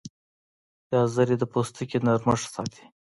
ګازرې 0.89 1.35
د 1.39 1.43
پوستکي 1.51 1.97
نرمښت 2.05 2.47
ساتي. 2.55 2.83